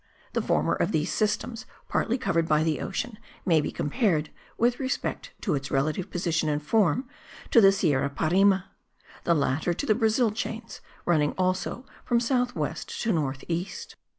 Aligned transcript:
The 0.33 0.41
former 0.41 0.73
of 0.73 0.91
these 0.93 1.13
systems, 1.13 1.67
partly 1.87 2.17
covered 2.17 2.47
by 2.47 2.63
the 2.63 2.81
ocean, 2.81 3.19
may 3.45 3.61
be 3.61 3.71
compared, 3.71 4.31
with 4.57 4.79
respect 4.79 5.29
to 5.41 5.53
its 5.53 5.69
relative 5.69 6.09
position 6.09 6.49
and 6.49 6.59
form, 6.59 7.07
to 7.51 7.61
the 7.61 7.71
Sierra 7.71 8.09
Parime; 8.09 8.63
the 9.25 9.35
latter, 9.35 9.75
to 9.75 9.85
the 9.85 9.93
Brazil 9.93 10.31
chains, 10.31 10.81
running 11.05 11.33
also 11.33 11.85
from 12.03 12.19
south 12.19 12.55
west 12.55 12.99
to 13.03 13.11
north 13.13 13.43
east. 13.47 13.95